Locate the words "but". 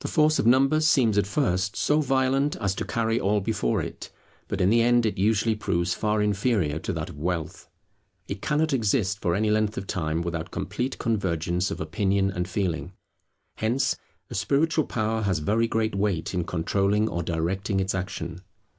4.46-4.60